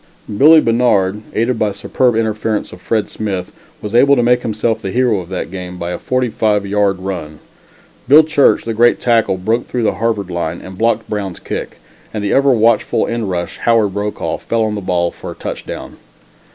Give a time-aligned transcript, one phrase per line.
[0.35, 3.51] Billie Bannard, aided by superb interference of Fred Smith,
[3.83, 6.97] was able to make himself the hero of that game by a forty five yard
[6.97, 7.37] run.
[8.07, 11.77] Bill Church the great tackle broke through the Harvard line and blocked Brown's kick,
[12.11, 15.97] and the ever watchful end rush, Howard Brokaw, fell on the ball for a touchdown.